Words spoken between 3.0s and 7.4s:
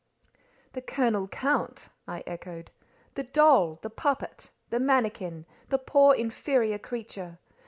"The doll—the puppet—the manikin—the poor inferior creature!